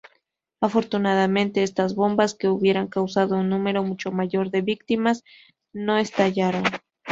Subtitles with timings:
[0.61, 5.23] Afortunadamente, estas bombas —que hubieran causado un número mucho mayor de víctimas—
[5.73, 6.63] no estallaron.